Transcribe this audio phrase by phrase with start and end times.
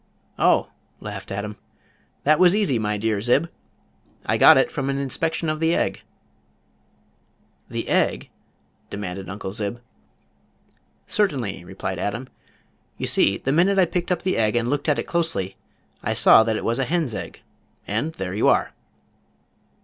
[0.39, 0.69] "Oh,"
[0.99, 1.57] laughed Adam,
[2.23, 3.51] "that was easy, my dear Zib.
[4.25, 6.01] I got it from an inspection of the egg."
[7.69, 8.31] "The egg?"
[8.89, 9.79] demanded Uncle Zib.
[11.05, 12.29] "Certainly," replied Adam.
[12.97, 15.55] "You see the minute I picked up the egg and looked at it closely,
[16.01, 17.41] I saw that it was a hen's egg,
[17.87, 18.73] and there you are."